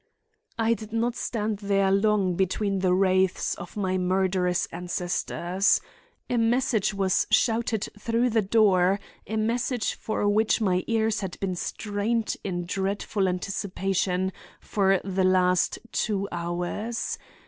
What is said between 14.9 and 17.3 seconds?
the last two hours.